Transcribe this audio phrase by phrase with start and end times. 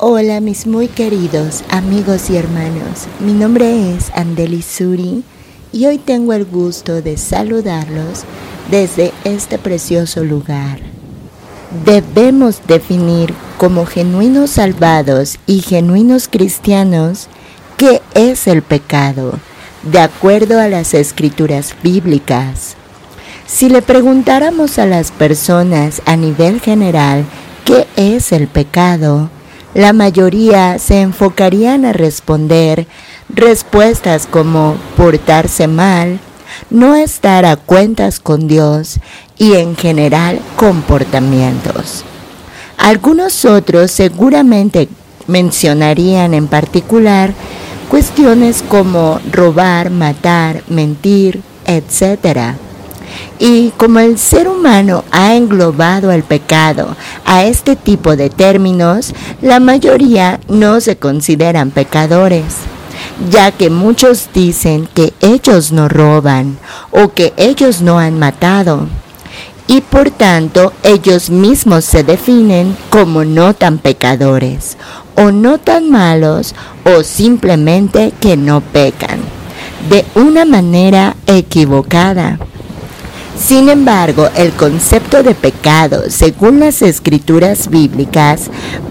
[0.00, 5.24] Hola mis muy queridos amigos y hermanos, mi nombre es Andeli Suri
[5.72, 8.22] y hoy tengo el gusto de saludarlos
[8.70, 10.78] desde este precioso lugar.
[11.84, 17.26] Debemos definir como genuinos salvados y genuinos cristianos
[17.76, 19.32] qué es el pecado,
[19.82, 22.76] de acuerdo a las escrituras bíblicas.
[23.48, 27.24] Si le preguntáramos a las personas a nivel general
[27.64, 29.28] qué es el pecado,
[29.74, 32.86] la mayoría se enfocarían a responder
[33.28, 36.18] respuestas como portarse mal,
[36.70, 38.98] no estar a cuentas con Dios
[39.36, 42.04] y en general comportamientos.
[42.78, 44.88] Algunos otros seguramente
[45.26, 47.34] mencionarían en particular
[47.90, 52.56] cuestiones como robar, matar, mentir, etc.
[53.38, 59.60] Y como el ser humano ha englobado el pecado a este tipo de términos, la
[59.60, 62.44] mayoría no se consideran pecadores,
[63.30, 66.58] ya que muchos dicen que ellos no roban
[66.90, 68.88] o que ellos no han matado.
[69.68, 74.78] Y por tanto ellos mismos se definen como no tan pecadores,
[75.14, 76.54] o no tan malos,
[76.84, 79.20] o simplemente que no pecan,
[79.90, 82.38] de una manera equivocada.
[83.38, 88.50] Sin embargo, el concepto de pecado, según las escrituras bíblicas,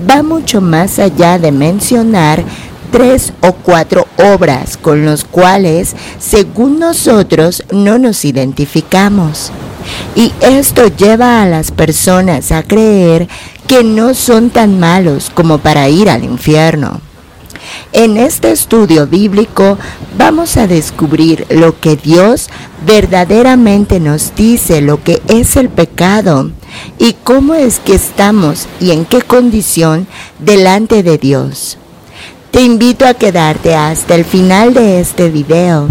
[0.09, 2.44] va mucho más allá de mencionar
[2.92, 9.52] tres o cuatro obras con los cuales, según nosotros, no nos identificamos.
[10.16, 13.28] Y esto lleva a las personas a creer
[13.67, 17.02] que no son tan malos como para ir al infierno.
[17.94, 19.78] En este estudio bíblico
[20.18, 22.50] vamos a descubrir lo que Dios
[22.86, 26.52] verdaderamente nos dice, lo que es el pecado
[27.00, 30.08] y cómo es que estamos y en qué condición
[30.40, 31.78] delante de Dios.
[32.52, 35.90] Te invito a quedarte hasta el final de este video.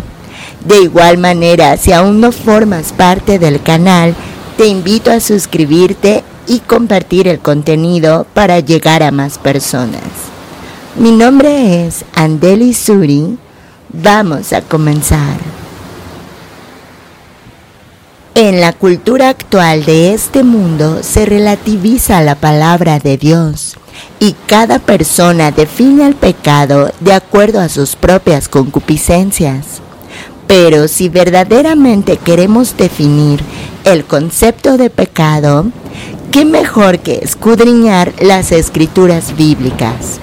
[0.65, 4.15] De igual manera, si aún no formas parte del canal,
[4.57, 10.03] te invito a suscribirte y compartir el contenido para llegar a más personas.
[10.99, 13.37] Mi nombre es Andeli Suri.
[13.93, 15.37] Vamos a comenzar.
[18.35, 23.77] En la cultura actual de este mundo se relativiza la palabra de Dios
[24.21, 29.83] y cada persona define el pecado de acuerdo a sus propias concupiscencias.
[30.47, 33.41] Pero si verdaderamente queremos definir
[33.85, 35.67] el concepto de pecado,
[36.33, 40.21] ¿qué mejor que escudriñar las escrituras bíblicas?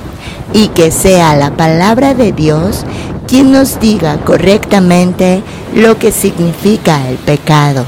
[0.53, 2.85] Y que sea la palabra de Dios
[3.27, 5.41] quien nos diga correctamente
[5.75, 7.85] lo que significa el pecado.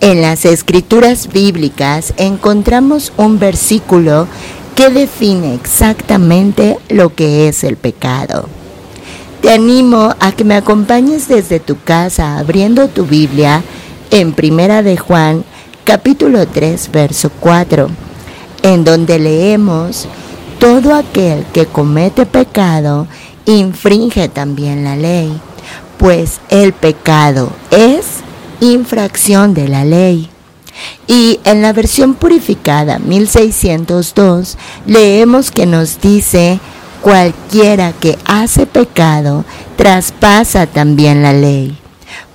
[0.00, 4.26] En las escrituras bíblicas encontramos un versículo
[4.74, 8.48] que define exactamente lo que es el pecado.
[9.42, 13.62] Te animo a que me acompañes desde tu casa abriendo tu Biblia
[14.10, 15.44] en Primera de Juan,
[15.84, 17.88] capítulo 3, verso 4,
[18.62, 20.08] en donde leemos
[20.60, 23.08] todo aquel que comete pecado
[23.46, 25.32] infringe también la ley,
[25.98, 28.04] pues el pecado es
[28.60, 30.28] infracción de la ley.
[31.06, 36.60] Y en la versión purificada 1602 leemos que nos dice,
[37.00, 39.46] cualquiera que hace pecado
[39.76, 41.78] traspasa también la ley,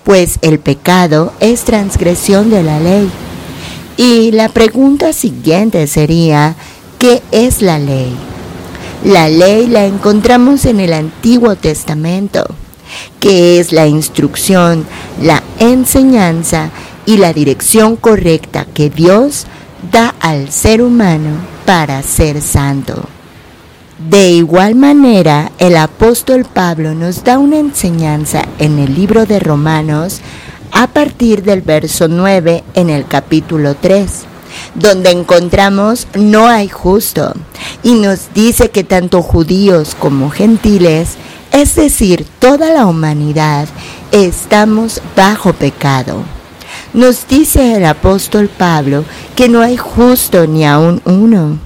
[0.03, 3.09] pues el pecado es transgresión de la ley.
[3.97, 6.56] Y la pregunta siguiente sería,
[7.06, 8.12] ¿Qué es la ley?
[9.04, 12.44] La ley la encontramos en el Antiguo Testamento,
[13.20, 14.88] que es la instrucción,
[15.22, 16.72] la enseñanza
[17.06, 19.46] y la dirección correcta que Dios
[19.92, 21.30] da al ser humano
[21.68, 23.06] para ser santo.
[24.10, 30.22] De igual manera, el apóstol Pablo nos da una enseñanza en el libro de Romanos
[30.72, 34.26] a partir del verso 9 en el capítulo 3
[34.74, 37.34] donde encontramos no hay justo,
[37.84, 41.16] y nos dice que tanto judíos como gentiles,
[41.51, 43.68] es decir, toda la humanidad,
[44.12, 46.24] estamos bajo pecado.
[46.94, 49.06] Nos dice el apóstol Pablo
[49.36, 51.60] que no hay justo ni aun uno.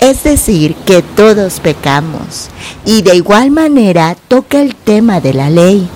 [0.00, 2.48] Es decir, que todos pecamos.
[2.84, 5.88] Y de igual manera toca el tema de la ley,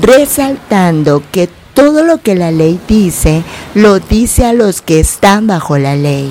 [0.00, 3.42] resaltando que todo lo que la ley dice,
[3.74, 6.30] lo dice a los que están bajo la ley,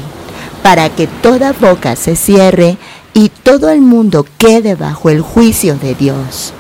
[0.63, 2.77] para que toda boca se cierre
[3.13, 6.53] y todo el mundo quede bajo el juicio de Dios.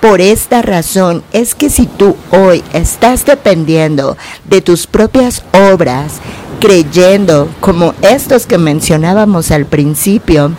[0.00, 4.16] Por esta razón es que si tú hoy estás dependiendo
[4.48, 6.14] de tus propias obras,
[6.60, 10.52] creyendo como estos que mencionábamos al principio,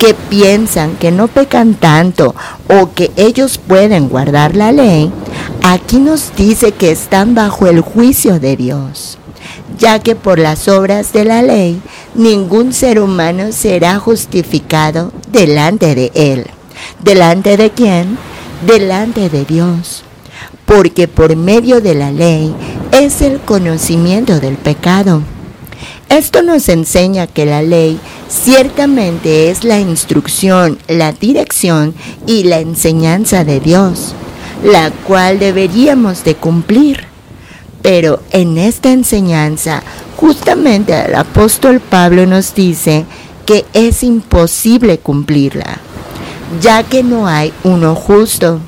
[0.00, 2.34] que piensan que no pecan tanto
[2.68, 5.12] o que ellos pueden guardar la ley,
[5.62, 9.18] aquí nos dice que están bajo el juicio de Dios,
[9.78, 11.82] ya que por las obras de la ley
[12.14, 16.46] ningún ser humano será justificado delante de él.
[17.04, 18.16] ¿Delante de quién?
[18.66, 20.02] Delante de Dios.
[20.64, 22.54] Porque por medio de la ley
[22.92, 25.22] es el conocimiento del pecado.
[26.08, 28.00] Esto nos enseña que la ley
[28.30, 31.94] ciertamente es la instrucción, la dirección
[32.26, 34.14] y la enseñanza de Dios,
[34.62, 37.04] la cual deberíamos de cumplir.
[37.82, 39.82] Pero en esta enseñanza,
[40.16, 43.04] justamente el apóstol Pablo nos dice
[43.46, 45.78] que es imposible cumplirla,
[46.60, 48.60] ya que no hay uno justo.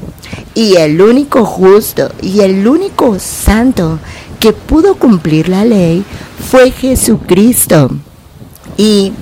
[0.55, 3.99] Y el único justo y el único santo
[4.41, 6.05] que pudo cumplir la ley
[6.51, 7.91] fue Jesucristo.
[8.77, 9.13] Y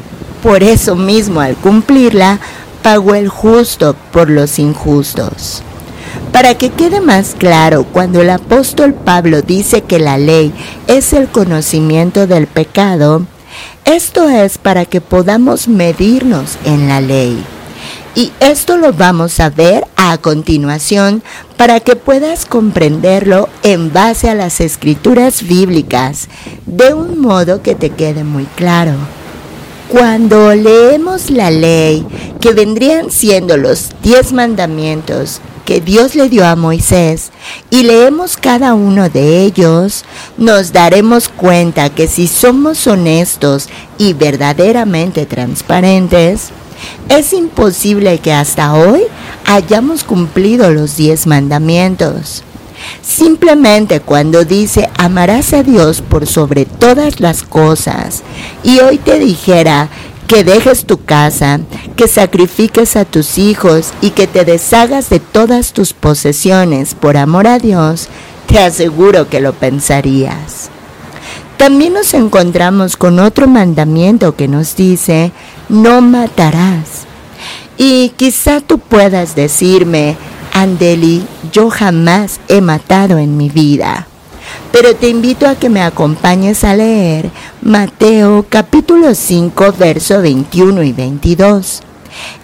[0.42, 2.38] por eso mismo al cumplirla,
[2.82, 5.62] pagó el justo por los injustos.
[6.32, 10.52] Para que quede más claro, cuando el apóstol Pablo dice que la ley
[10.86, 13.26] es el conocimiento del pecado,
[13.84, 17.42] esto es para que podamos medirnos en la ley.
[18.14, 21.22] Y esto lo vamos a ver a continuación
[21.56, 26.28] para que puedas comprenderlo en base a las escrituras bíblicas
[26.66, 28.94] de un modo que te quede muy claro.
[29.90, 32.06] Cuando leemos la ley,
[32.40, 37.32] que vendrían siendo los diez mandamientos que Dios le dio a Moisés,
[37.70, 40.04] y leemos cada uno de ellos,
[40.38, 46.50] nos daremos cuenta que si somos honestos y verdaderamente transparentes,
[47.08, 49.02] es imposible que hasta hoy
[49.44, 52.44] hayamos cumplido los diez mandamientos.
[53.02, 58.22] Simplemente cuando dice amarás a Dios por sobre todas las cosas
[58.62, 59.88] y hoy te dijera
[60.26, 61.58] que dejes tu casa,
[61.96, 67.48] que sacrifiques a tus hijos y que te deshagas de todas tus posesiones por amor
[67.48, 68.08] a Dios,
[68.46, 70.70] te aseguro que lo pensarías.
[71.56, 75.32] También nos encontramos con otro mandamiento que nos dice,
[75.68, 77.06] no matarás.
[77.76, 80.16] Y quizá tú puedas decirme,
[80.52, 84.06] Andeli, yo jamás he matado en mi vida.
[84.72, 87.30] Pero te invito a que me acompañes a leer
[87.62, 91.82] Mateo capítulo 5, verso 21 y 22.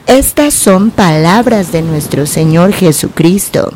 [0.06, 3.72] Estas son palabras de nuestro Señor Jesucristo,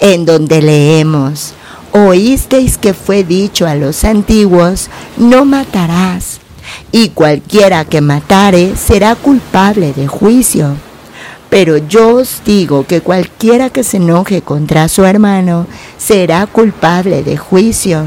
[0.00, 1.54] en donde leemos,
[1.92, 6.40] oísteis que fue dicho a los antiguos, no matarás,
[6.92, 10.76] y cualquiera que matare será culpable de juicio.
[11.50, 15.66] Pero yo os digo que cualquiera que se enoje contra su hermano
[15.96, 18.06] será culpable de juicio.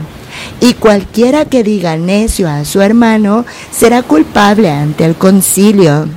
[0.59, 6.07] Y cualquiera que diga necio a su hermano será culpable ante el concilio.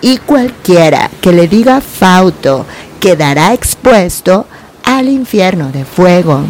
[0.00, 2.66] Y cualquiera que le diga fauto
[3.00, 4.46] quedará expuesto
[4.82, 6.42] al infierno de fuego.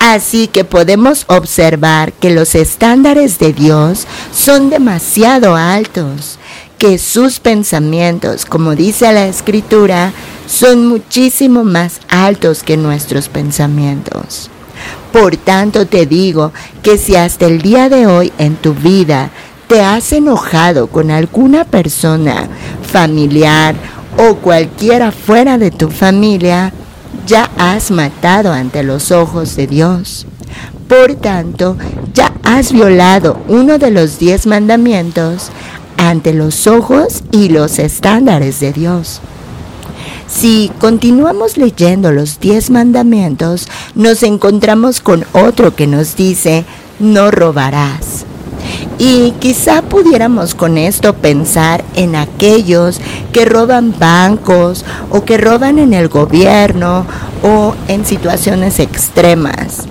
[0.00, 6.38] Así que podemos observar que los estándares de Dios son demasiado altos,
[6.80, 10.14] que sus pensamientos, como dice la escritura,
[10.46, 14.48] son muchísimo más altos que nuestros pensamientos.
[15.12, 19.28] Por tanto te digo que si hasta el día de hoy en tu vida
[19.68, 22.48] te has enojado con alguna persona,
[22.90, 23.74] familiar
[24.16, 26.72] o cualquiera fuera de tu familia,
[27.26, 30.26] ya has matado ante los ojos de Dios.
[30.88, 31.76] Por tanto,
[32.14, 35.50] ya has violado uno de los diez mandamientos
[36.00, 39.20] ante los ojos y los estándares de Dios.
[40.26, 46.64] Si continuamos leyendo los diez mandamientos, nos encontramos con otro que nos dice,
[47.00, 48.24] no robarás.
[48.98, 52.98] Y quizá pudiéramos con esto pensar en aquellos
[53.32, 57.04] que roban bancos o que roban en el gobierno
[57.42, 59.86] o en situaciones extremas.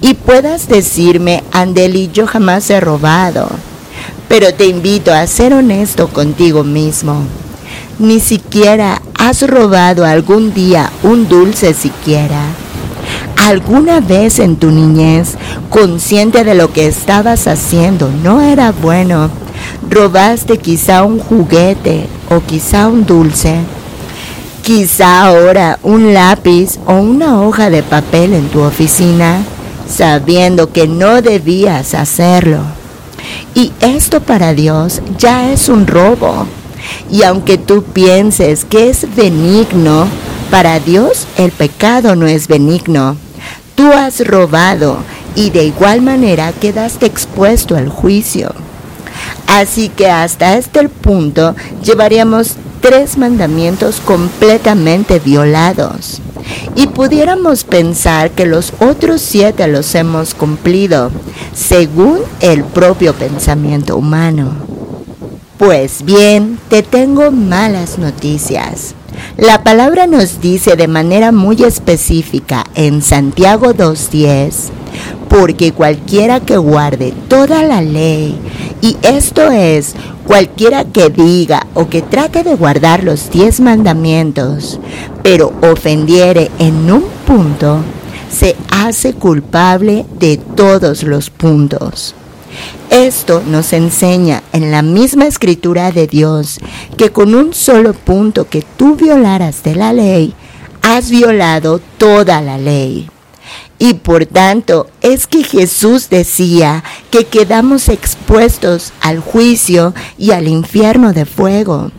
[0.00, 3.48] Y puedas decirme, Andeli, yo jamás he robado.
[4.32, 7.22] Pero te invito a ser honesto contigo mismo.
[7.98, 12.40] Ni siquiera has robado algún día un dulce siquiera
[13.36, 15.36] ¿Alguna vez en tu niñez,
[15.68, 19.28] consciente de lo que estabas haciendo, no era bueno,
[19.90, 23.56] robaste quizá un juguete o quizá un dulce?
[24.62, 29.42] Quizá ahora un lápiz o una hoja de papel en tu oficina,
[29.86, 32.81] sabiendo que no debías hacerlo.
[33.54, 36.46] Y esto para Dios ya es un robo.
[37.10, 40.06] Y aunque tú pienses que es benigno,
[40.50, 43.16] para Dios el pecado no es benigno.
[43.74, 44.98] Tú has robado
[45.34, 48.54] y de igual manera quedaste expuesto al juicio.
[49.46, 56.20] Así que hasta este punto llevaríamos tres mandamientos completamente violados.
[56.74, 61.10] Y pudiéramos pensar que los otros siete los hemos cumplido,
[61.54, 64.52] según el propio pensamiento humano.
[65.58, 68.94] Pues bien, te tengo malas noticias.
[69.36, 74.70] La palabra nos dice de manera muy específica en Santiago 2.10,
[75.28, 78.36] porque cualquiera que guarde toda la ley,
[78.82, 79.94] y esto es,
[80.26, 84.80] cualquiera que diga o que trate de guardar los diez mandamientos,
[85.22, 87.78] pero ofendiere en un punto,
[88.28, 92.16] se hace culpable de todos los puntos.
[92.90, 96.58] Esto nos enseña en la misma escritura de Dios
[96.96, 100.34] que con un solo punto que tú violaras de la ley,
[100.82, 103.11] has violado toda la ley.
[103.82, 111.12] Y por tanto es que Jesús decía que quedamos expuestos al juicio y al infierno
[111.12, 111.90] de fuego.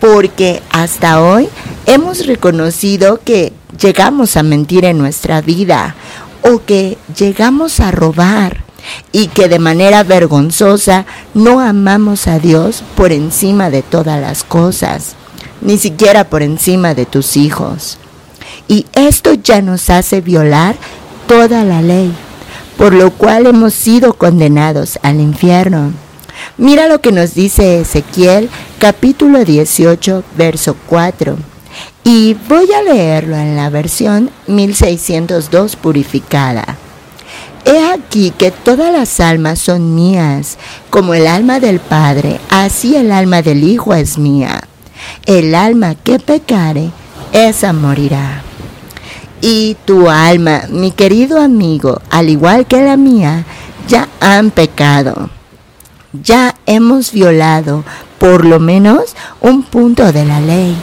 [0.00, 1.48] Porque hasta hoy
[1.86, 5.94] hemos reconocido que llegamos a mentir en nuestra vida
[6.42, 8.62] o que llegamos a robar
[9.10, 15.14] y que de manera vergonzosa no amamos a Dios por encima de todas las cosas,
[15.62, 17.96] ni siquiera por encima de tus hijos.
[18.68, 20.76] Y esto ya nos hace violar
[21.26, 22.12] toda la ley,
[22.76, 25.92] por lo cual hemos sido condenados al infierno.
[26.56, 31.36] Mira lo que nos dice Ezequiel capítulo 18, verso 4.
[32.04, 36.76] Y voy a leerlo en la versión 1602 purificada.
[37.64, 40.58] He aquí que todas las almas son mías,
[40.90, 44.64] como el alma del Padre, así el alma del Hijo es mía.
[45.24, 46.90] El alma que pecare,
[47.32, 48.42] esa morirá.
[49.46, 53.44] Y tu alma, mi querido amigo, al igual que la mía,
[53.86, 55.28] ya han pecado.
[56.14, 57.84] Ya hemos violado
[58.18, 60.74] por lo menos un punto de la ley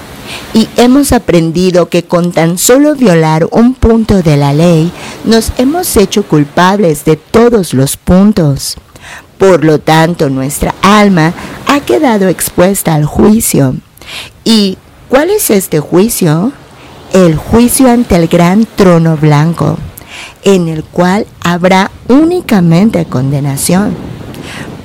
[0.53, 4.91] y hemos aprendido que con tan solo violar un punto de la ley
[5.25, 8.77] nos hemos hecho culpables de todos los puntos.
[9.39, 11.34] Por lo tanto, nuestra alma
[11.65, 13.74] ha quedado expuesta al juicio.
[14.44, 14.77] ¿Y
[15.10, 16.51] cuál es este juicio?
[17.13, 19.77] El juicio ante el gran trono blanco,
[20.44, 23.94] en el cual habrá únicamente condenación.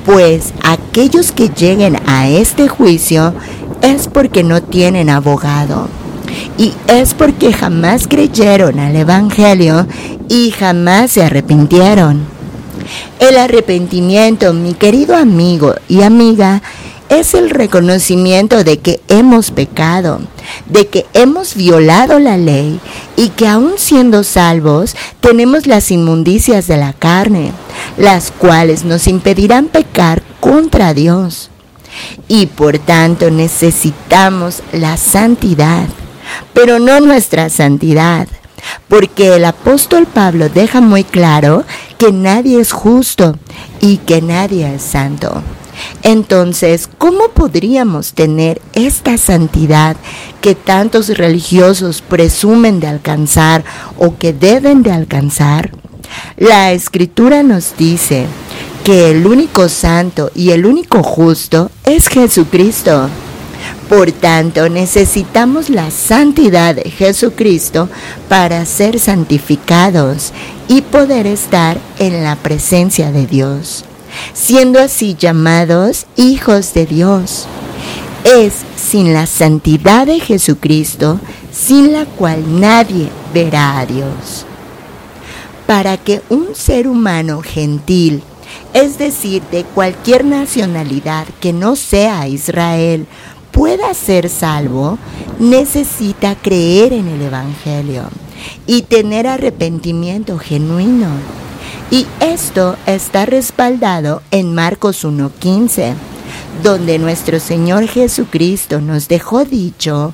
[0.04, 3.32] Pues aquellos que lleguen a este juicio
[3.80, 5.88] es porque no tienen abogado.
[6.58, 9.86] Y es porque jamás creyeron al Evangelio
[10.28, 12.24] y jamás se arrepintieron.
[13.20, 16.60] El arrepentimiento, mi querido amigo y amiga,
[17.08, 20.20] es el reconocimiento de que hemos pecado,
[20.66, 22.80] de que hemos violado la ley
[23.16, 27.52] y que aun siendo salvos tenemos las inmundicias de la carne,
[27.96, 31.50] las cuales nos impedirán pecar contra Dios
[32.28, 35.86] y por tanto necesitamos la santidad,
[36.52, 38.28] pero no nuestra santidad,
[38.88, 41.64] porque el apóstol Pablo deja muy claro
[41.98, 43.36] que nadie es justo
[43.80, 45.42] y que nadie es santo.
[46.02, 49.96] Entonces, ¿cómo podríamos tener esta santidad
[50.40, 53.64] que tantos religiosos presumen de alcanzar
[53.98, 55.72] o que deben de alcanzar?
[56.36, 58.26] La escritura nos dice
[58.84, 63.08] que el único santo y el único justo es Jesucristo.
[63.88, 67.88] Por tanto, necesitamos la santidad de Jesucristo
[68.28, 70.32] para ser santificados
[70.68, 73.84] y poder estar en la presencia de Dios,
[74.32, 77.46] siendo así llamados hijos de Dios.
[78.24, 81.20] Es sin la santidad de Jesucristo
[81.52, 84.44] sin la cual nadie verá a Dios.
[85.66, 88.22] Para que un ser humano gentil
[88.72, 93.06] es decir, de cualquier nacionalidad que no sea Israel,
[93.50, 94.98] pueda ser salvo,
[95.38, 98.02] necesita creer en el Evangelio
[98.66, 101.08] y tener arrepentimiento genuino.
[101.90, 105.94] Y esto está respaldado en Marcos 1.15,
[106.62, 110.12] donde nuestro Señor Jesucristo nos dejó dicho,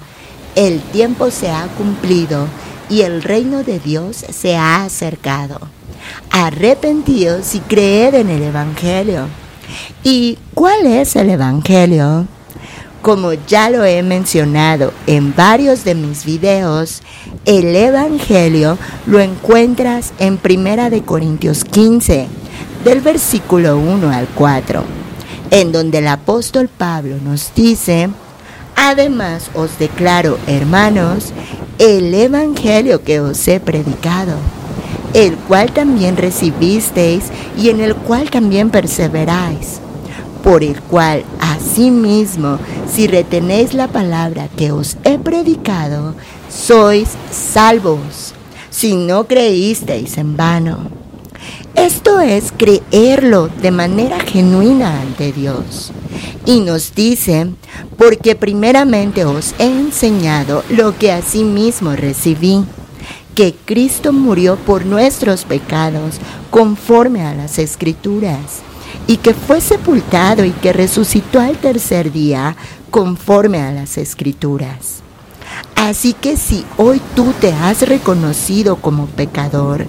[0.54, 2.46] el tiempo se ha cumplido
[2.90, 5.60] y el reino de Dios se ha acercado
[6.30, 9.26] arrepentidos y creed en el Evangelio.
[10.02, 12.26] ¿Y cuál es el Evangelio?
[13.02, 17.02] Como ya lo he mencionado en varios de mis videos,
[17.44, 22.28] el Evangelio lo encuentras en Primera de Corintios 15,
[22.84, 24.84] del versículo 1 al 4,
[25.50, 28.08] en donde el apóstol Pablo nos dice,
[28.76, 31.32] Además os declaro, hermanos,
[31.78, 34.36] el Evangelio que os he predicado
[35.14, 37.24] el cual también recibisteis
[37.58, 39.80] y en el cual también perseveráis,
[40.42, 42.58] por el cual asimismo,
[42.92, 46.14] si retenéis la palabra que os he predicado,
[46.50, 48.34] sois salvos,
[48.70, 50.90] si no creísteis en vano.
[51.74, 55.92] Esto es creerlo de manera genuina ante Dios.
[56.44, 57.46] Y nos dice,
[57.96, 62.64] porque primeramente os he enseñado lo que asimismo recibí,
[63.34, 66.16] que Cristo murió por nuestros pecados
[66.50, 68.62] conforme a las escrituras
[69.06, 72.56] y que fue sepultado y que resucitó al tercer día
[72.90, 75.02] conforme a las escrituras.
[75.74, 79.86] Así que si hoy tú te has reconocido como pecador,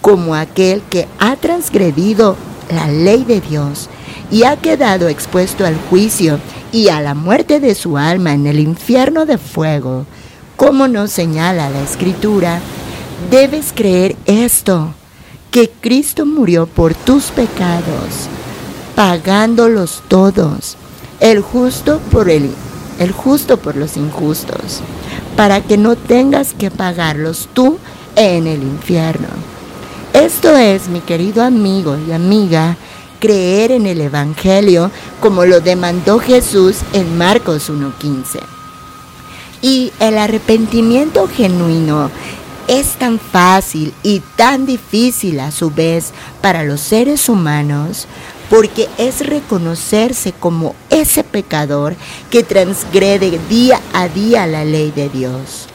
[0.00, 2.36] como aquel que ha transgredido
[2.70, 3.88] la ley de Dios
[4.30, 6.40] y ha quedado expuesto al juicio
[6.72, 10.04] y a la muerte de su alma en el infierno de fuego,
[10.56, 12.60] como nos señala la escritura,
[13.30, 14.94] debes creer esto,
[15.50, 18.28] que Cristo murió por tus pecados
[18.96, 20.76] pagándolos todos,
[21.20, 22.50] el justo por el,
[22.98, 24.80] el justo por los injustos,
[25.36, 27.78] para que no tengas que pagarlos tú
[28.16, 29.28] en el infierno.
[30.14, 32.78] Esto es, mi querido amigo y amiga,
[33.20, 38.40] creer en el Evangelio como lo demandó Jesús en Marcos 1.15.
[39.60, 42.10] Y el arrepentimiento genuino
[42.66, 48.06] es tan fácil y tan difícil a su vez para los seres humanos
[48.48, 51.96] porque es reconocerse como ese pecador
[52.30, 55.66] que transgrede día a día la ley de Dios.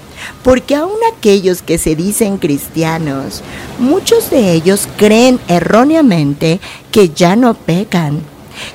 [0.44, 3.42] Porque aún aquellos que se dicen cristianos,
[3.80, 6.60] muchos de ellos creen erróneamente
[6.92, 8.22] que ya no pecan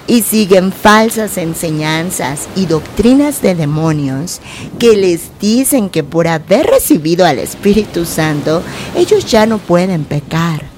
[0.06, 4.40] y siguen falsas enseñanzas y doctrinas de demonios
[4.78, 8.62] que les dicen que por haber recibido al Espíritu Santo
[8.96, 10.75] ellos ya no pueden pecar.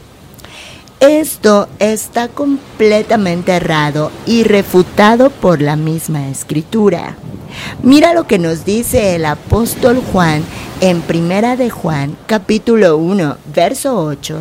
[1.01, 7.17] Esto está completamente errado y refutado por la misma escritura.
[7.85, 10.43] Mira lo que nos dice el apóstol Juan
[10.81, 14.41] en Primera de Juan, capítulo 1, verso 8.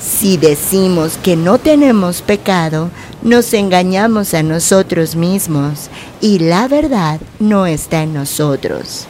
[0.00, 2.90] Si decimos que no tenemos pecado,
[3.22, 5.88] nos engañamos a nosotros mismos
[6.20, 9.08] y la verdad no está en nosotros.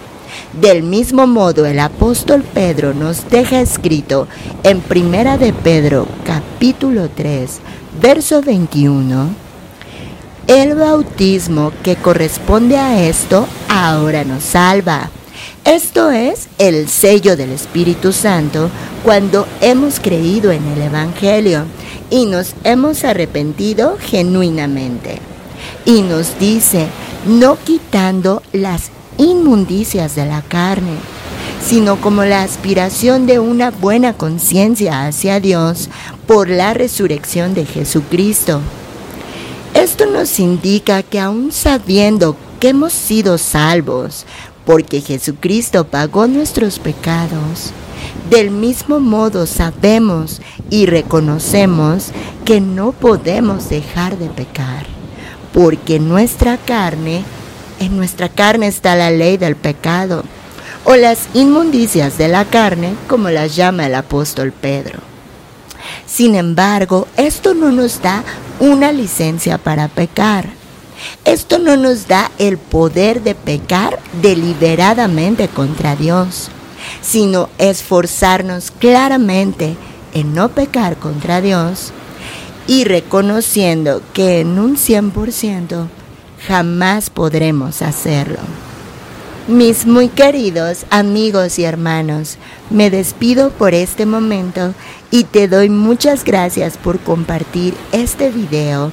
[0.61, 4.29] Del mismo modo, el apóstol Pedro nos deja escrito
[4.63, 7.61] en Primera de Pedro, capítulo 3,
[8.01, 9.31] verso 21,
[10.47, 15.11] el bautismo que corresponde a esto ahora nos salva.
[15.65, 18.69] Esto es el sello del Espíritu Santo
[19.05, 21.65] cuando hemos creído en el Evangelio
[22.11, 25.19] y nos hemos arrepentido genuinamente.
[25.85, 26.89] Y nos dice,
[27.27, 30.97] no quitando las inmundicias de la carne,
[31.65, 35.89] sino como la aspiración de una buena conciencia hacia Dios
[36.27, 38.61] por la resurrección de Jesucristo.
[39.75, 44.27] Esto nos indica que aun sabiendo que hemos sido salvos,
[44.65, 47.73] porque Jesucristo pagó nuestros pecados,
[48.31, 52.09] del mismo modo sabemos y reconocemos
[52.45, 54.87] que no podemos dejar de pecar,
[55.53, 57.25] porque nuestra carne
[57.83, 60.23] en nuestra carne está la ley del pecado,
[60.85, 65.01] o las inmundicias de la carne, como las llama el apóstol Pedro.
[66.07, 68.23] Sin embargo, esto no nos da
[68.61, 70.51] una licencia para pecar.
[71.25, 76.51] Esto no nos da el poder de pecar deliberadamente contra Dios,
[77.01, 79.77] sino esforzarnos claramente
[80.15, 81.93] en no pecar contra Dios
[82.69, 85.89] y reconociendo que en un 100%
[86.47, 88.39] jamás podremos hacerlo.
[89.49, 92.39] Mis muy queridos amigos y hermanos,
[92.71, 94.73] me despido por este momento
[95.11, 98.93] y te doy muchas gracias por compartir este video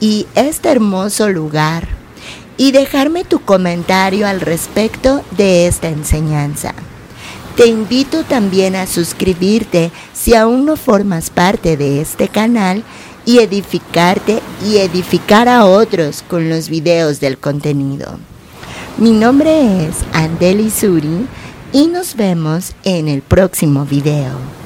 [0.00, 1.86] y este hermoso lugar
[2.56, 6.74] y dejarme tu comentario al respecto de esta enseñanza.
[7.56, 12.82] Te invito también a suscribirte si aún no formas parte de este canal
[13.26, 18.18] y edificarte y edificar a otros con los videos del contenido.
[18.98, 21.26] Mi nombre es Andeli Suri
[21.72, 24.63] y nos vemos en el próximo video.